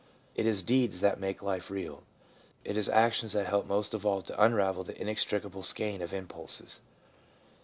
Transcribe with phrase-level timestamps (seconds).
[0.33, 2.01] It is deeds that make life real.
[2.65, 6.81] It is actions that help most of all to unravel the inextricable skein of impulses.